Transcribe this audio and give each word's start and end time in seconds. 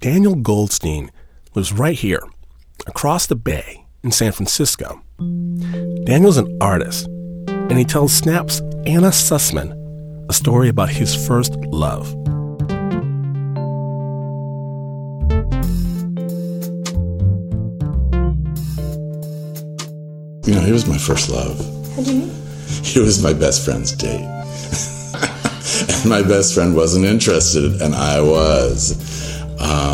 Daniel 0.00 0.34
Goldstein 0.34 1.10
lives 1.54 1.74
right 1.74 1.94
here, 1.94 2.22
across 2.86 3.26
the 3.26 3.36
bay 3.36 3.84
in 4.02 4.10
San 4.10 4.32
Francisco. 4.32 5.02
Daniel's 5.18 6.38
an 6.38 6.56
artist, 6.58 7.06
and 7.46 7.72
he 7.76 7.84
tells 7.84 8.10
Snap's 8.10 8.60
Anna 8.86 9.08
Sussman 9.08 9.76
a 10.30 10.32
story 10.32 10.70
about 10.70 10.88
his 10.88 11.14
first 11.14 11.54
love. 11.66 12.08
You 20.46 20.54
know, 20.54 20.62
he 20.62 20.72
was 20.72 20.86
my 20.88 20.96
first 20.96 21.28
love. 21.28 21.58
How 21.94 22.02
do 22.02 22.10
you 22.10 22.20
mean? 22.20 22.34
He 22.82 23.00
was 23.00 23.22
my 23.22 23.34
best 23.34 23.66
friend's 23.66 23.92
date. 23.92 24.24
and 26.00 26.08
my 26.08 26.22
best 26.22 26.54
friend 26.54 26.74
wasn't 26.74 27.04
interested, 27.04 27.82
and 27.82 27.94
I 27.94 28.22
was. 28.22 29.20
Um, 29.60 29.68
I 29.68 29.89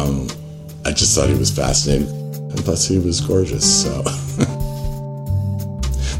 just 0.96 1.14
thought 1.14 1.28
he 1.28 1.34
was 1.36 1.50
fascinating. 1.50 2.08
And 2.08 2.64
plus, 2.64 2.88
he 2.88 2.98
was 2.98 3.20
gorgeous, 3.20 3.82
so. 3.82 4.02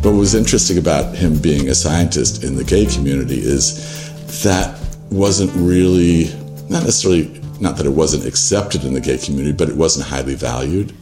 what 0.02 0.12
was 0.12 0.34
interesting 0.34 0.76
about 0.78 1.16
him 1.16 1.38
being 1.38 1.68
a 1.68 1.74
scientist 1.74 2.44
in 2.44 2.54
the 2.54 2.64
gay 2.64 2.84
community 2.86 3.38
is 3.38 4.12
that 4.42 4.78
wasn't 5.10 5.50
really, 5.54 6.26
not 6.68 6.84
necessarily, 6.84 7.40
not 7.58 7.76
that 7.78 7.86
it 7.86 7.90
wasn't 7.90 8.26
accepted 8.26 8.84
in 8.84 8.92
the 8.92 9.00
gay 9.00 9.16
community, 9.16 9.52
but 9.52 9.70
it 9.70 9.76
wasn't 9.76 10.06
highly 10.06 10.34
valued. 10.34 10.92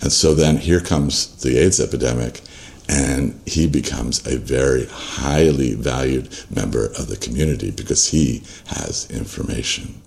And 0.00 0.12
so 0.12 0.34
then 0.34 0.58
here 0.58 0.80
comes 0.80 1.42
the 1.42 1.58
AIDS 1.58 1.80
epidemic, 1.80 2.42
and 2.88 3.40
he 3.46 3.66
becomes 3.66 4.26
a 4.26 4.36
very 4.38 4.86
highly 4.86 5.74
valued 5.74 6.28
member 6.54 6.86
of 6.86 7.08
the 7.08 7.16
community 7.16 7.70
because 7.70 8.08
he 8.08 8.42
has 8.66 9.10
information. 9.10 10.02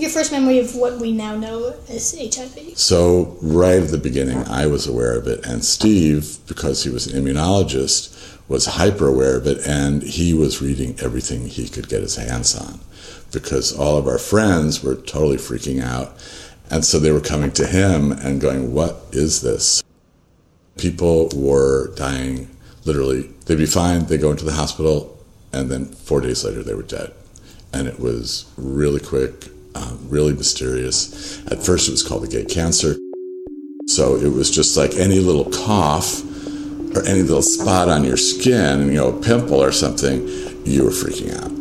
Your 0.00 0.10
first 0.10 0.32
memory 0.32 0.58
of 0.58 0.74
what 0.74 0.98
we 0.98 1.12
now 1.12 1.36
know 1.36 1.74
as 1.88 2.14
HIV? 2.18 2.76
So, 2.78 3.36
right 3.40 3.82
at 3.82 3.90
the 3.90 3.98
beginning, 3.98 4.38
I 4.48 4.66
was 4.66 4.86
aware 4.86 5.16
of 5.16 5.26
it, 5.26 5.44
and 5.46 5.64
Steve, 5.64 6.38
because 6.46 6.84
he 6.84 6.90
was 6.90 7.06
an 7.06 7.22
immunologist, 7.22 8.12
was 8.48 8.66
hyper 8.66 9.08
aware 9.08 9.36
of 9.36 9.46
it, 9.46 9.66
and 9.66 10.02
he 10.02 10.32
was 10.32 10.62
reading 10.62 10.96
everything 11.00 11.46
he 11.46 11.68
could 11.68 11.88
get 11.88 12.02
his 12.02 12.16
hands 12.16 12.54
on 12.54 12.80
because 13.32 13.76
all 13.76 13.98
of 13.98 14.06
our 14.06 14.18
friends 14.18 14.82
were 14.82 14.94
totally 14.94 15.36
freaking 15.36 15.82
out. 15.82 16.12
And 16.70 16.84
so 16.84 16.98
they 16.98 17.12
were 17.12 17.20
coming 17.20 17.52
to 17.52 17.66
him 17.66 18.12
and 18.12 18.40
going, 18.40 18.72
What 18.72 19.04
is 19.12 19.42
this? 19.42 19.82
People 20.78 21.28
were 21.34 21.94
dying 21.94 22.50
literally. 22.84 23.30
They'd 23.46 23.58
be 23.58 23.66
fine, 23.66 24.06
they'd 24.06 24.20
go 24.20 24.30
into 24.30 24.44
the 24.44 24.52
hospital, 24.52 25.18
and 25.52 25.70
then 25.70 25.86
four 25.86 26.20
days 26.20 26.44
later 26.44 26.62
they 26.62 26.74
were 26.74 26.82
dead. 26.82 27.12
And 27.72 27.88
it 27.88 28.00
was 28.00 28.50
really 28.56 29.00
quick, 29.00 29.46
um, 29.76 29.98
really 30.08 30.32
mysterious. 30.32 31.44
At 31.46 31.62
first 31.62 31.88
it 31.88 31.92
was 31.92 32.02
called 32.02 32.22
the 32.22 32.28
gay 32.28 32.44
cancer. 32.44 32.96
So 33.86 34.16
it 34.16 34.32
was 34.32 34.50
just 34.50 34.76
like 34.76 34.94
any 34.94 35.20
little 35.20 35.44
cough 35.50 36.22
or 36.96 37.04
any 37.06 37.22
little 37.22 37.42
spot 37.42 37.88
on 37.88 38.04
your 38.04 38.16
skin, 38.16 38.88
you 38.88 38.94
know, 38.94 39.16
a 39.16 39.22
pimple 39.22 39.62
or 39.62 39.70
something, 39.70 40.26
you 40.64 40.84
were 40.84 40.90
freaking 40.90 41.34
out. 41.36 41.52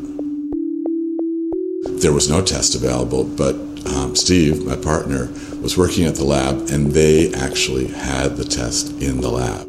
There 2.02 2.13
was 2.13 2.30
no 2.30 2.41
test 2.41 2.73
available, 2.75 3.23
but 3.25 3.55
um, 3.88 4.16
Steve, 4.16 4.66
my 4.66 4.75
partner, 4.75 5.29
was 5.61 5.77
working 5.77 6.05
at 6.05 6.16
the 6.16 6.23
lab, 6.23 6.69
and 6.69 6.91
they 6.91 7.33
actually 7.33 7.88
had 7.88 8.38
the 8.38 8.45
test 8.45 8.91
in 9.02 9.22
the 9.22 9.29
lab. 9.29 9.67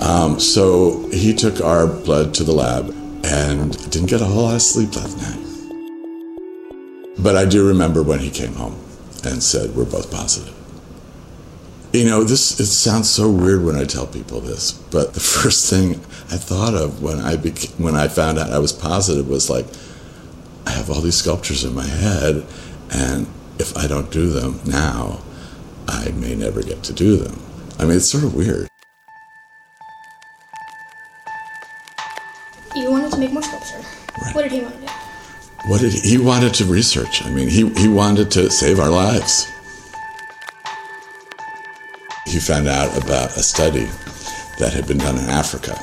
Um, 0.00 0.40
so 0.40 1.08
he 1.10 1.34
took 1.34 1.60
our 1.60 1.86
blood 1.86 2.34
to 2.34 2.44
the 2.44 2.52
lab 2.52 2.94
and 3.24 3.72
didn't 3.90 4.08
get 4.08 4.20
a 4.20 4.24
whole 4.24 4.44
lot 4.44 4.54
of 4.54 4.62
sleep 4.62 4.90
that 4.90 5.16
night. 5.16 5.39
But 7.22 7.36
I 7.36 7.44
do 7.44 7.66
remember 7.68 8.02
when 8.02 8.20
he 8.20 8.30
came 8.30 8.54
home 8.54 8.82
and 9.24 9.42
said, 9.42 9.74
We're 9.74 9.84
both 9.84 10.10
positive. 10.10 10.54
You 11.92 12.04
know, 12.04 12.22
this 12.24 12.58
it 12.60 12.66
sounds 12.66 13.10
so 13.10 13.30
weird 13.30 13.64
when 13.64 13.76
I 13.76 13.84
tell 13.84 14.06
people 14.06 14.40
this, 14.40 14.72
but 14.72 15.14
the 15.14 15.20
first 15.42 15.68
thing 15.68 15.96
I 16.30 16.36
thought 16.36 16.74
of 16.74 17.02
when 17.02 17.18
I 17.18 17.36
beca- 17.36 17.78
when 17.78 17.96
I 17.96 18.08
found 18.08 18.38
out 18.38 18.50
I 18.50 18.58
was 18.58 18.72
positive 18.72 19.28
was 19.28 19.50
like, 19.50 19.66
I 20.66 20.70
have 20.70 20.88
all 20.88 21.00
these 21.00 21.16
sculptures 21.16 21.64
in 21.64 21.74
my 21.74 21.86
head, 21.86 22.46
and 22.90 23.26
if 23.58 23.76
I 23.76 23.86
don't 23.86 24.10
do 24.10 24.30
them 24.30 24.60
now, 24.64 25.20
I 25.88 26.10
may 26.12 26.34
never 26.34 26.62
get 26.62 26.82
to 26.84 26.92
do 26.92 27.16
them. 27.16 27.42
I 27.78 27.84
mean, 27.84 27.96
it's 27.96 28.06
sort 28.06 28.24
of 28.24 28.34
weird. 28.34 28.68
You 32.76 32.90
wanted 32.90 33.10
to 33.12 33.18
make 33.18 33.32
more 33.32 33.42
sculpture. 33.42 33.78
Right. 34.22 34.34
What 34.34 34.42
did 34.42 34.52
he 34.52 34.60
want 34.60 34.74
to 34.76 34.86
do? 34.86 35.09
What 35.66 35.80
did 35.80 35.92
he, 35.92 36.00
he 36.00 36.18
wanted 36.18 36.54
to 36.54 36.64
research? 36.64 37.24
I 37.24 37.30
mean, 37.30 37.48
he, 37.48 37.68
he 37.74 37.88
wanted 37.88 38.30
to 38.32 38.50
save 38.50 38.80
our 38.80 38.90
lives. 38.90 39.46
He 42.26 42.38
found 42.38 42.68
out 42.68 42.96
about 42.96 43.36
a 43.36 43.42
study 43.42 43.88
that 44.58 44.72
had 44.72 44.86
been 44.86 44.98
done 44.98 45.18
in 45.18 45.28
Africa 45.28 45.78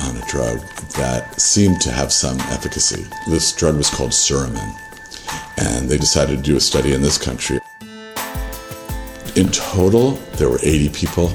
on 0.00 0.16
a 0.16 0.26
drug 0.26 0.60
that 0.96 1.40
seemed 1.40 1.80
to 1.82 1.92
have 1.92 2.12
some 2.12 2.40
efficacy. 2.40 3.06
This 3.28 3.52
drug 3.52 3.76
was 3.76 3.88
called 3.88 4.10
Suramin, 4.10 4.74
and 5.58 5.88
they 5.88 5.98
decided 5.98 6.38
to 6.38 6.42
do 6.42 6.56
a 6.56 6.60
study 6.60 6.92
in 6.92 7.02
this 7.02 7.18
country. 7.18 7.60
In 9.36 9.48
total, 9.50 10.12
there 10.38 10.48
were 10.48 10.58
80 10.62 10.88
people 10.90 11.28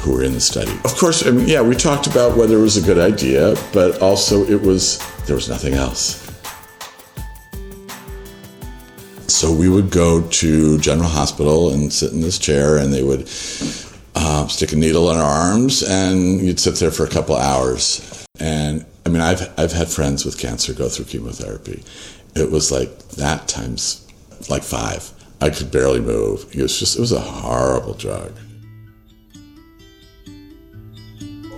who 0.00 0.14
were 0.14 0.22
in 0.24 0.32
the 0.32 0.40
study. 0.40 0.72
Of 0.84 0.96
course, 0.96 1.24
I 1.26 1.30
mean, 1.30 1.46
yeah, 1.46 1.62
we 1.62 1.76
talked 1.76 2.06
about 2.06 2.36
whether 2.36 2.56
it 2.58 2.62
was 2.62 2.76
a 2.76 2.82
good 2.82 2.98
idea, 2.98 3.54
but 3.72 4.00
also 4.02 4.44
it 4.46 4.60
was 4.60 4.98
there 5.26 5.36
was 5.36 5.48
nothing 5.48 5.74
else. 5.74 6.31
So 9.42 9.50
we 9.50 9.68
would 9.68 9.90
go 9.90 10.22
to 10.22 10.78
General 10.78 11.08
Hospital 11.08 11.72
and 11.72 11.92
sit 11.92 12.12
in 12.12 12.20
this 12.20 12.38
chair, 12.38 12.76
and 12.76 12.94
they 12.94 13.02
would 13.02 13.22
uh, 14.14 14.46
stick 14.46 14.70
a 14.70 14.76
needle 14.76 15.10
in 15.10 15.16
our 15.16 15.50
arms, 15.50 15.82
and 15.82 16.40
you'd 16.40 16.60
sit 16.60 16.76
there 16.76 16.92
for 16.92 17.04
a 17.04 17.08
couple 17.08 17.34
hours. 17.34 18.24
And 18.38 18.86
I 19.04 19.08
mean, 19.08 19.20
I've 19.20 19.52
I've 19.58 19.72
had 19.72 19.88
friends 19.88 20.24
with 20.24 20.38
cancer 20.38 20.72
go 20.72 20.88
through 20.88 21.06
chemotherapy. 21.06 21.82
It 22.36 22.52
was 22.52 22.70
like 22.70 22.96
that 23.16 23.48
times 23.48 24.06
like 24.48 24.62
five. 24.62 25.10
I 25.40 25.50
could 25.50 25.72
barely 25.72 26.00
move. 26.00 26.46
It 26.54 26.62
was 26.62 26.78
just 26.78 26.96
it 26.96 27.00
was 27.00 27.10
a 27.10 27.18
horrible 27.18 27.94
drug. 27.94 28.32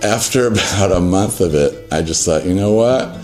After 0.01 0.47
about 0.53 0.91
a 0.91 0.99
month 0.99 1.39
of 1.39 1.53
it, 1.53 1.93
I 1.93 2.01
just 2.01 2.25
thought, 2.25 2.47
you 2.47 2.55
know 2.55 2.71
what? 2.71 3.15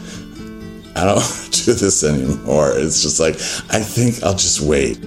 I 0.95 1.05
don't 1.05 1.51
do 1.65 1.73
this 1.73 2.03
anymore. 2.03 2.71
It's 2.75 3.01
just 3.01 3.19
like, 3.19 3.35
I 3.73 3.81
think 3.81 4.23
I'll 4.23 4.35
just 4.35 4.61
wait. 4.61 4.97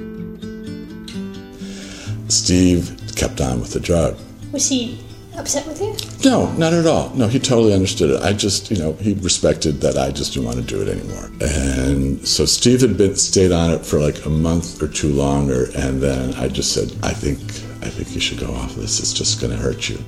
Steve 2.28 3.00
kept 3.16 3.40
on 3.40 3.60
with 3.60 3.72
the 3.72 3.80
drug. 3.80 4.18
Was 4.52 4.68
he 4.68 4.98
upset 5.36 5.66
with 5.66 5.80
you? 5.80 5.94
No, 6.28 6.50
not 6.52 6.72
at 6.72 6.86
all. 6.86 7.10
No, 7.10 7.28
he 7.28 7.38
totally 7.38 7.74
understood 7.74 8.10
it. 8.10 8.22
I 8.22 8.32
just, 8.32 8.70
you 8.70 8.78
know, 8.78 8.94
he 8.94 9.14
respected 9.14 9.80
that 9.82 9.98
I 9.98 10.10
just 10.10 10.32
didn't 10.32 10.46
want 10.46 10.58
to 10.58 10.62
do 10.62 10.80
it 10.80 10.88
anymore. 10.88 11.30
And 11.40 12.26
so 12.26 12.44
Steve 12.44 12.80
had 12.80 12.96
been 12.96 13.16
stayed 13.16 13.52
on 13.52 13.70
it 13.72 13.84
for 13.84 13.98
like 13.98 14.24
a 14.24 14.30
month 14.30 14.82
or 14.82 14.88
two 14.88 15.12
longer, 15.12 15.66
and 15.76 16.00
then 16.00 16.34
I 16.34 16.48
just 16.48 16.72
said, 16.72 16.92
I 17.02 17.12
think, 17.12 17.40
I 17.84 17.90
think 17.90 18.14
you 18.14 18.20
should 18.20 18.38
go 18.38 18.52
off 18.54 18.74
this. 18.74 19.00
It's 19.00 19.12
just 19.12 19.40
going 19.40 19.52
to 19.52 19.58
hurt 19.58 19.88
you. 19.88 19.98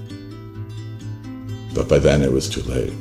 But 1.75 1.89
by 1.89 1.99
then 1.99 2.23
it 2.23 2.33
was 2.33 2.49
too 2.49 2.63
late, 2.63 2.93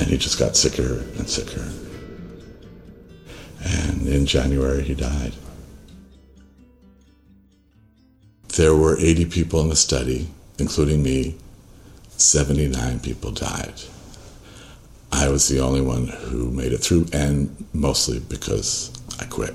and 0.00 0.08
he 0.08 0.16
just 0.16 0.38
got 0.38 0.56
sicker 0.56 1.00
and 1.18 1.28
sicker. 1.28 1.70
And 3.62 4.08
in 4.08 4.24
January 4.24 4.82
he 4.82 4.94
died. 4.94 5.34
There 8.56 8.74
were 8.74 8.98
80 8.98 9.26
people 9.26 9.60
in 9.60 9.68
the 9.68 9.76
study, 9.76 10.28
including 10.58 11.02
me. 11.02 11.36
79 12.16 13.00
people 13.00 13.30
died. 13.30 13.74
I 15.12 15.28
was 15.28 15.48
the 15.48 15.60
only 15.60 15.80
one 15.82 16.06
who 16.08 16.50
made 16.50 16.72
it 16.72 16.78
through, 16.78 17.06
and 17.12 17.54
mostly 17.72 18.20
because 18.20 18.90
I 19.18 19.26
quit. 19.26 19.54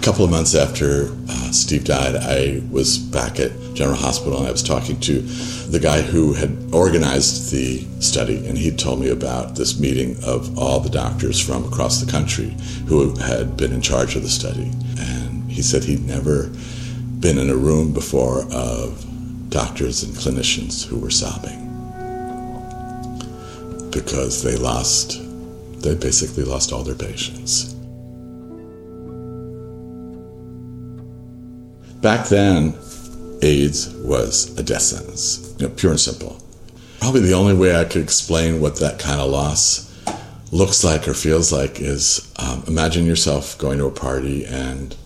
A 0.00 0.02
couple 0.02 0.24
of 0.24 0.30
months 0.30 0.54
after 0.54 1.10
uh, 1.28 1.52
Steve 1.52 1.84
died, 1.84 2.16
I 2.16 2.62
was 2.70 2.96
back 2.96 3.38
at 3.38 3.52
General 3.74 3.98
Hospital 3.98 4.38
and 4.38 4.48
I 4.48 4.50
was 4.50 4.62
talking 4.62 4.98
to 5.00 5.20
the 5.20 5.78
guy 5.78 6.00
who 6.00 6.32
had 6.32 6.56
organized 6.72 7.52
the 7.52 7.86
study, 8.00 8.46
and 8.48 8.56
he 8.56 8.70
told 8.70 9.00
me 9.00 9.10
about 9.10 9.56
this 9.56 9.78
meeting 9.78 10.16
of 10.24 10.58
all 10.58 10.80
the 10.80 10.88
doctors 10.88 11.38
from 11.38 11.66
across 11.66 12.00
the 12.00 12.10
country 12.10 12.56
who 12.86 13.14
had 13.18 13.58
been 13.58 13.72
in 13.72 13.82
charge 13.82 14.16
of 14.16 14.22
the 14.22 14.30
study. 14.30 14.72
And 14.98 15.52
he 15.52 15.60
said 15.60 15.84
he'd 15.84 16.06
never 16.06 16.50
been 17.20 17.36
in 17.36 17.50
a 17.50 17.56
room 17.56 17.92
before 17.92 18.50
of 18.50 19.04
doctors 19.50 20.02
and 20.02 20.14
clinicians 20.14 20.82
who 20.82 20.98
were 20.98 21.10
sobbing 21.10 21.66
because 23.90 24.42
they 24.42 24.56
lost, 24.56 25.20
they 25.82 25.94
basically 25.94 26.44
lost 26.44 26.72
all 26.72 26.84
their 26.84 26.94
patients. 26.94 27.76
Back 32.00 32.28
then, 32.28 32.74
AIDS 33.42 33.90
was 33.96 34.58
a 34.58 34.62
death 34.62 34.82
sentence, 34.82 35.54
you 35.58 35.68
know, 35.68 35.74
pure 35.74 35.92
and 35.92 36.00
simple. 36.00 36.42
Probably 36.98 37.20
the 37.20 37.34
only 37.34 37.54
way 37.54 37.78
I 37.78 37.84
could 37.84 38.02
explain 38.02 38.60
what 38.60 38.76
that 38.80 38.98
kind 38.98 39.20
of 39.20 39.30
loss 39.30 39.86
looks 40.50 40.82
like 40.82 41.06
or 41.06 41.14
feels 41.14 41.52
like 41.52 41.78
is 41.78 42.32
um, 42.38 42.64
imagine 42.66 43.04
yourself 43.04 43.56
going 43.58 43.78
to 43.78 43.86
a 43.86 43.90
party 43.90 44.44
and 44.46 44.96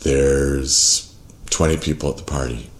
there's 0.00 1.14
20 1.50 1.76
people 1.76 2.10
at 2.10 2.16
the 2.16 2.24
party. 2.24 2.70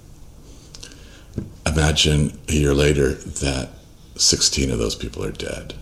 Imagine 1.66 2.38
a 2.48 2.52
year 2.52 2.72
later 2.72 3.12
that 3.12 3.68
16 4.16 4.70
of 4.70 4.78
those 4.78 4.94
people 4.94 5.22
are 5.22 5.32
dead. 5.32 5.74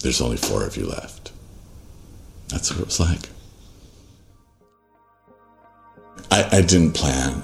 There's 0.00 0.20
only 0.20 0.36
four 0.36 0.64
of 0.64 0.76
you 0.76 0.86
left. 0.86 1.32
That's 2.48 2.70
what 2.70 2.80
it 2.80 2.86
was 2.86 3.00
like. 3.00 3.28
I, 6.38 6.58
I 6.58 6.60
didn't 6.62 6.92
plan. 6.92 7.42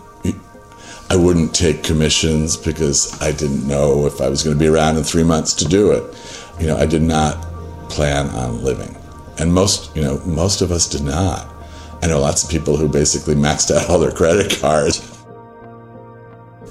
I 1.11 1.17
wouldn't 1.17 1.55
take 1.55 1.83
commissions 1.83 2.57
because 2.57 3.21
I 3.21 3.33
didn't 3.33 3.67
know 3.67 4.07
if 4.07 4.21
I 4.21 4.29
was 4.29 4.43
going 4.43 4.57
to 4.57 4.61
be 4.61 4.69
around 4.69 4.97
in 4.97 5.03
three 5.03 5.25
months 5.25 5.53
to 5.55 5.65
do 5.65 5.91
it. 5.91 6.03
You 6.61 6.69
know, 6.69 6.77
I 6.77 6.87
did 6.87 7.03
not 7.03 7.43
plan 7.91 8.29
on 8.29 8.63
living. 8.63 8.97
And 9.39 9.53
most, 9.53 9.95
you 9.97 10.03
know, 10.03 10.19
most 10.25 10.63
of 10.63 10.71
us 10.71 10.89
did 10.89 11.03
not. 11.03 11.53
I 12.03 12.07
know 12.07 12.21
lots 12.21 12.45
of 12.45 12.51
people 12.51 12.77
who 12.77 12.89
basically 12.89 13.35
maxed 13.35 13.75
out 13.75 13.91
all 13.91 13.99
their 13.99 14.13
credit 14.13 14.61
cards. 14.61 15.03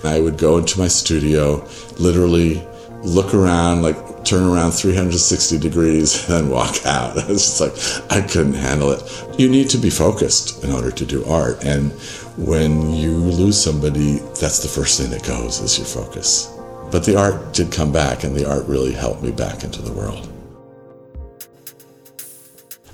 I 0.04 0.20
would 0.20 0.38
go 0.38 0.58
into 0.58 0.80
my 0.80 0.88
studio, 0.88 1.68
literally 1.98 2.66
look 3.04 3.34
around, 3.34 3.82
like 3.82 4.24
turn 4.26 4.44
around 4.44 4.72
360 4.72 5.60
degrees, 5.60 6.24
and 6.30 6.34
then 6.34 6.50
walk 6.50 6.86
out. 6.86 7.18
I 7.18 7.28
was 7.28 7.60
just 7.60 7.62
like, 7.62 8.12
I 8.12 8.26
couldn't 8.26 8.54
handle 8.54 8.92
it. 8.92 9.40
You 9.40 9.50
need 9.50 9.70
to 9.72 9.78
be 9.78 9.90
focused 9.90 10.64
in 10.64 10.72
order 10.72 10.92
to 10.92 11.06
do 11.06 11.24
art. 11.26 11.64
And 11.64 11.92
when 12.38 12.94
you 12.94 13.12
lose 13.12 13.62
somebody, 13.62 14.20
that's 14.40 14.60
the 14.60 14.70
first 14.70 15.00
thing 15.00 15.12
that 15.12 15.24
goes 15.24 15.60
is 15.60 15.78
your 15.78 15.88
focus. 15.88 16.50
But 16.92 17.04
the 17.04 17.18
art 17.18 17.54
did 17.54 17.72
come 17.72 17.92
back, 17.92 18.24
and 18.24 18.36
the 18.36 18.50
art 18.50 18.66
really 18.68 18.94
helped 18.94 19.24
me 19.24 19.32
back 19.32 19.64
into 19.64 19.82
the 19.82 19.92
world. 19.92 20.30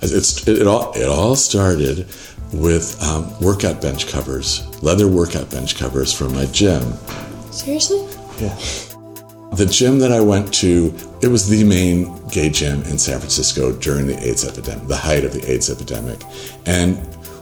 It's, 0.01 0.47
it, 0.47 0.59
it 0.59 0.67
all, 0.67 0.93
it 0.93 1.07
all 1.07 1.35
started 1.35 2.07
with 2.53 3.01
um, 3.03 3.37
workout 3.41 3.81
bench 3.81 4.07
covers, 4.07 4.65
leather 4.81 5.07
workout 5.07 5.51
bench 5.51 5.77
covers 5.77 6.13
from 6.13 6.33
my 6.33 6.45
gym. 6.45 6.81
Seriously? 7.51 8.07
Yeah. 8.39 8.57
The 9.53 9.65
gym 9.65 9.99
that 9.99 10.11
I 10.11 10.21
went 10.21 10.53
to, 10.55 10.93
it 11.21 11.27
was 11.27 11.49
the 11.49 11.63
main 11.63 12.15
gay 12.27 12.49
gym 12.49 12.83
in 12.83 12.97
San 12.99 13.19
Francisco 13.19 13.71
during 13.71 14.05
the 14.05 14.17
AIDS 14.23 14.47
epidemic, 14.47 14.87
the 14.87 14.95
height 14.95 15.25
of 15.25 15.33
the 15.33 15.51
AIDS 15.51 15.69
epidemic. 15.69 16.21
And 16.65 16.99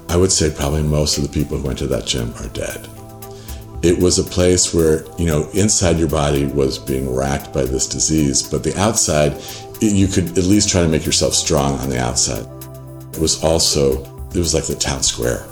I 0.09 0.15
would 0.15 0.31
say 0.31 0.49
probably 0.49 0.83
most 0.83 1.17
of 1.17 1.23
the 1.23 1.29
people 1.29 1.57
who 1.57 1.67
went 1.67 1.79
to 1.79 1.87
that 1.87 2.05
gym 2.05 2.33
are 2.35 2.47
dead. 2.49 2.87
It 3.83 3.99
was 3.99 4.17
a 4.17 4.23
place 4.23 4.73
where, 4.73 5.03
you 5.17 5.25
know, 5.25 5.49
inside 5.53 5.97
your 5.97 6.07
body 6.07 6.45
was 6.45 6.79
being 6.79 7.13
racked 7.13 7.53
by 7.53 7.65
this 7.65 7.87
disease, 7.87 8.41
but 8.41 8.63
the 8.63 8.75
outside, 8.79 9.39
you 9.81 10.07
could 10.07 10.37
at 10.37 10.45
least 10.45 10.69
try 10.69 10.81
to 10.81 10.87
make 10.87 11.05
yourself 11.05 11.33
strong 11.33 11.77
on 11.79 11.89
the 11.89 11.99
outside. 11.99 12.47
It 13.13 13.19
was 13.19 13.43
also, 13.43 14.03
it 14.29 14.37
was 14.37 14.53
like 14.53 14.65
the 14.65 14.75
town 14.75 15.03
square. 15.03 15.45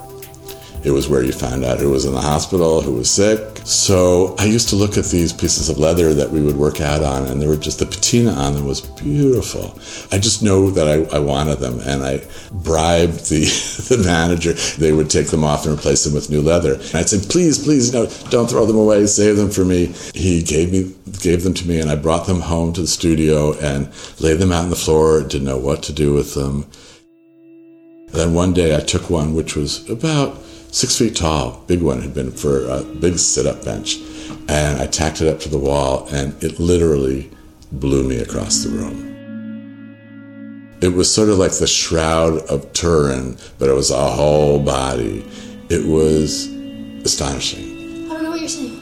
It 0.86 0.92
was 0.92 1.10
where 1.10 1.24
you 1.24 1.32
found 1.32 1.66
out 1.66 1.80
who 1.80 1.90
was 1.90 2.06
in 2.06 2.14
the 2.14 2.22
hospital, 2.22 2.80
who 2.80 2.94
was 2.94 3.10
sick. 3.10 3.60
So 3.64 4.36
I 4.38 4.46
used 4.46 4.70
to 4.70 4.76
look 4.76 4.98
at 5.00 5.06
these 5.06 5.34
pieces 5.34 5.68
of 5.68 5.80
leather 5.80 6.14
that 6.14 6.30
we 6.30 6.44
would 6.44 6.58
work 6.58 6.80
out 6.80 7.02
on, 7.02 7.26
and 7.26 7.42
there 7.42 7.50
were 7.50 7.58
just 7.58 7.80
the 7.80 7.88
patina 7.88 8.30
on 8.32 8.54
them 8.54 8.68
was 8.68 8.82
beautiful. 8.82 9.80
I 10.12 10.20
just 10.20 10.44
know 10.44 10.70
that 10.70 10.88
I, 10.88 11.16
I 11.16 11.20
wanted 11.20 11.56
them, 11.58 11.80
and 11.80 12.04
I 12.04 12.22
bribed 12.52 13.32
the, 13.32 13.46
the 13.90 14.04
manager. 14.06 14.54
They 14.78 14.92
would 14.92 15.10
take 15.10 15.28
them 15.28 15.44
off 15.44 15.66
and 15.66 15.76
replace 15.76 16.04
them 16.04 16.14
with 16.14 16.30
new 16.30 16.44
leather. 16.44 16.76
And 16.76 16.96
I'd 16.96 17.10
say, 17.10 17.20
please, 17.28 17.64
please, 17.64 17.92
no, 17.92 18.06
don't 18.30 18.48
throw 18.48 18.68
them 18.68 18.78
away, 18.78 19.08
save 19.08 19.38
them 19.38 19.50
for 19.50 19.66
me. 19.66 19.88
He 20.14 20.44
gave 20.44 20.72
me 20.72 20.94
gave 21.20 21.44
them 21.44 21.56
to 21.56 21.68
me, 21.68 21.80
and 21.80 21.90
I 21.90 21.96
brought 21.96 22.28
them 22.28 22.42
home 22.42 22.74
to 22.74 22.82
the 22.82 22.88
studio 22.88 23.58
and 23.58 23.90
laid 24.20 24.36
them 24.36 24.52
out 24.52 24.66
on 24.66 24.70
the 24.70 24.76
floor. 24.76 25.22
Didn't 25.22 25.46
know 25.46 25.58
what 25.58 25.82
to 25.84 25.94
do 25.94 26.14
with 26.14 26.36
them. 26.36 26.70
then 28.14 28.36
one 28.36 28.54
day 28.54 28.76
I 28.76 28.82
took 28.82 29.10
one 29.10 29.34
which 29.34 29.56
was 29.56 29.90
about 29.90 30.38
six 30.76 30.98
feet 30.98 31.16
tall, 31.16 31.64
big 31.68 31.82
one, 31.82 32.02
had 32.02 32.14
been 32.14 32.30
for 32.32 32.68
a 32.68 32.84
big 32.84 33.18
sit 33.18 33.46
up 33.46 33.64
bench. 33.64 33.98
And 34.50 34.82
I 34.82 34.88
tacked 34.88 35.22
it 35.22 35.28
up 35.30 35.40
to 35.42 35.50
the 35.50 35.58
wall, 35.58 36.06
and 36.12 36.36
it 36.44 36.60
literally 36.60 37.32
blew 37.72 38.04
me 38.04 38.18
across 38.18 38.64
the 38.64 38.70
room. 38.70 39.06
It 40.82 40.90
was 40.90 41.12
sort 41.12 41.30
of 41.30 41.38
like 41.38 41.54
the 41.54 41.66
shroud 41.66 42.40
of 42.50 42.74
Turin, 42.74 43.38
but 43.58 43.70
it 43.70 43.74
was 43.74 43.90
a 43.90 44.10
whole 44.10 44.60
body. 44.60 45.26
It 45.70 45.88
was 45.88 46.48
astonishing. 47.06 48.12
I 48.12 48.14
don't 48.16 48.24
know 48.24 48.32
what 48.32 48.42
you're 48.42 48.50
saying. 48.50 48.82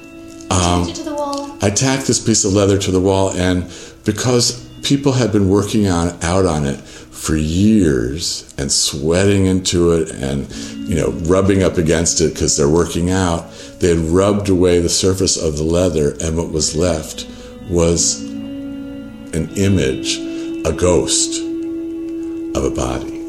Um, 0.49 0.85
Tacked 0.85 0.89
it 0.89 0.95
to 0.95 1.03
the 1.03 1.13
wall. 1.13 1.57
I 1.61 1.69
tacked 1.69 2.07
this 2.07 2.19
piece 2.19 2.43
of 2.43 2.53
leather 2.53 2.79
to 2.79 2.91
the 2.91 2.99
wall, 2.99 3.31
and 3.33 3.71
because 4.03 4.67
people 4.83 5.13
had 5.13 5.31
been 5.31 5.49
working 5.49 5.87
on 5.87 6.09
out 6.21 6.45
on 6.45 6.65
it 6.65 6.77
for 6.77 7.35
years 7.35 8.53
and 8.57 8.71
sweating 8.71 9.45
into 9.45 9.93
it 9.93 10.11
and 10.11 10.51
you 10.87 10.95
know 10.95 11.09
rubbing 11.25 11.63
up 11.63 11.77
against 11.77 12.21
it 12.21 12.33
because 12.33 12.57
they're 12.57 12.69
working 12.69 13.09
out. 13.09 13.49
They 13.79 13.95
had 13.95 13.99
rubbed 13.99 14.49
away 14.49 14.79
the 14.79 14.89
surface 14.89 15.41
of 15.41 15.57
the 15.57 15.63
leather 15.63 16.15
and 16.21 16.37
what 16.37 16.51
was 16.51 16.75
left 16.75 17.27
was 17.69 18.21
an 18.21 19.49
image 19.55 20.17
a 20.65 20.71
ghost 20.71 21.41
of 22.55 22.63
a 22.63 22.69
body. 22.69 23.21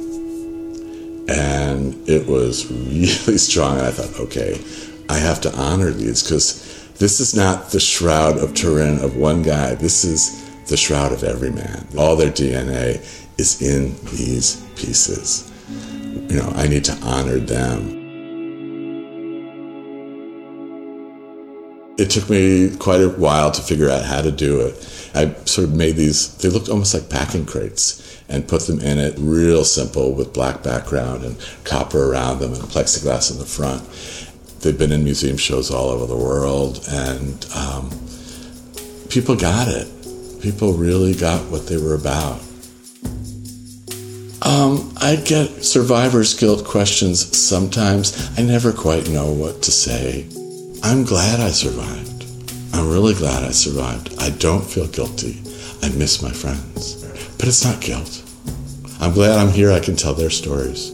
And 1.27 2.09
it 2.09 2.27
was 2.27 2.71
really 2.71 3.39
strong 3.39 3.79
and 3.79 3.87
i 3.87 3.91
thought 3.91 4.21
okay 4.21 4.61
i 5.09 5.17
have 5.17 5.41
to 5.41 5.55
honor 5.57 5.91
these 5.91 6.23
because 6.23 6.65
this 6.99 7.19
is 7.19 7.35
not 7.35 7.71
the 7.71 7.81
shroud 7.81 8.39
of 8.39 8.55
turin 8.55 8.99
of 9.01 9.17
one 9.17 9.43
guy. 9.43 9.75
This 9.75 10.05
is 10.05 10.44
the 10.67 10.77
shroud 10.77 11.13
of 11.13 11.23
every 11.23 11.51
man 11.51 11.87
all 11.97 12.17
their 12.17 12.31
dna 12.31 13.01
is 13.39 13.61
in 13.63 13.95
these 14.17 14.63
pieces. 14.77 15.51
You 16.31 16.37
know, 16.37 16.53
I 16.55 16.69
need 16.69 16.85
to 16.85 16.97
honor 17.03 17.39
them. 17.39 18.03
It 21.97 22.11
took 22.11 22.29
me 22.29 22.77
quite 22.77 23.01
a 23.01 23.09
while 23.09 23.53
to 23.53 23.63
figure 23.63 23.89
out 23.89 24.05
how 24.05 24.23
to 24.23 24.33
do 24.33 24.61
it. 24.61 24.75
I 25.15 25.33
sort 25.45 25.69
of 25.69 25.75
made 25.75 25.97
these, 25.97 26.37
they 26.39 26.49
looked 26.49 26.69
almost 26.69 26.93
like 26.93 27.09
packing 27.09 27.47
crates 27.47 28.23
and 28.29 28.49
put 28.49 28.63
them 28.63 28.81
in 28.81 28.99
it 28.99 29.15
real 29.19 29.65
simple 29.65 30.13
with 30.13 30.33
black 30.33 30.63
background 30.63 31.25
and 31.25 31.37
copper 31.63 32.11
around 32.13 32.41
them 32.41 32.53
and 32.53 32.63
plexiglass 32.65 33.31
in 33.31 33.39
the 33.39 33.45
front. 33.45 33.83
They've 34.61 34.79
been 34.79 34.93
in 34.93 35.05
museum 35.05 35.37
shows 35.37 35.71
all 35.71 35.91
over 35.91 36.07
the 36.07 36.17
world 36.17 36.85
and 36.89 37.47
um, 37.55 37.91
people 39.09 39.37
got 39.37 39.69
it. 39.69 39.89
People 40.45 40.75
really 40.75 41.15
got 41.15 41.51
what 41.51 41.69
they 41.69 41.79
were 41.79 41.95
about. 41.95 42.39
Um, 44.43 44.93
I 45.01 45.17
get 45.17 45.65
survivor's 45.65 46.35
guilt 46.35 46.67
questions 46.67 47.35
sometimes. 47.35 48.31
I 48.37 48.43
never 48.43 48.71
quite 48.71 49.09
know 49.09 49.33
what 49.33 49.63
to 49.63 49.73
say. 49.73 50.27
I'm 50.83 51.05
glad 51.05 51.41
I 51.41 51.49
survived. 51.49 52.27
I'm 52.75 52.91
really 52.91 53.15
glad 53.15 53.43
I 53.43 53.53
survived. 53.53 54.15
I 54.19 54.29
don't 54.37 54.63
feel 54.63 54.87
guilty. 54.87 55.41
I 55.83 55.89
miss 55.89 56.21
my 56.21 56.31
friends. 56.31 57.03
But 57.39 57.49
it's 57.49 57.65
not 57.65 57.81
guilt. 57.81 58.23
I'm 59.01 59.15
glad 59.15 59.39
I'm 59.39 59.51
here. 59.51 59.73
I 59.73 59.81
can 59.81 59.97
tell 59.97 60.13
their 60.13 60.29
stories. 60.29 60.93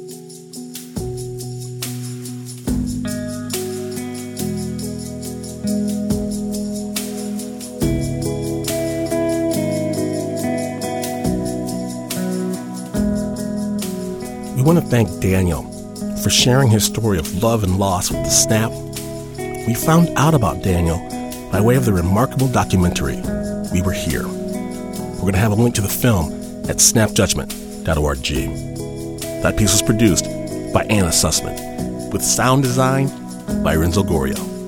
Want 14.71 14.85
to 14.85 14.89
thank 14.89 15.21
Daniel 15.21 15.65
for 16.23 16.31
sharing 16.31 16.69
his 16.69 16.85
story 16.85 17.19
of 17.19 17.43
love 17.43 17.65
and 17.65 17.77
loss 17.77 18.09
with 18.09 18.23
the 18.23 18.31
Snap. 18.31 18.71
We 19.67 19.75
found 19.75 20.11
out 20.17 20.33
about 20.33 20.63
Daniel 20.63 20.99
by 21.51 21.61
way 21.61 21.75
of 21.75 21.85
the 21.85 21.93
remarkable 21.93 22.47
documentary, 22.47 23.17
We 23.73 23.83
Were 23.83 23.91
Here. 23.91 24.29
We're 24.29 25.23
going 25.23 25.33
to 25.33 25.41
have 25.41 25.51
a 25.51 25.57
link 25.57 25.75
to 25.75 25.81
the 25.81 25.89
film 25.89 26.33
at 26.71 26.77
snapjudgment.org. 26.77 29.43
That 29.43 29.57
piece 29.57 29.73
was 29.73 29.83
produced 29.83 30.27
by 30.73 30.85
Anna 30.85 31.09
Sussman, 31.09 32.13
with 32.13 32.23
sound 32.23 32.63
design 32.63 33.09
by 33.65 33.75
Renzo 33.75 34.05
Gorrio. 34.05 34.60